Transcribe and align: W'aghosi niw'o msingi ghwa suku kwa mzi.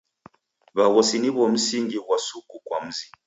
W'aghosi 0.75 1.15
niw'o 1.19 1.45
msingi 1.53 1.97
ghwa 2.03 2.17
suku 2.27 2.55
kwa 2.65 2.77
mzi. 2.85 3.05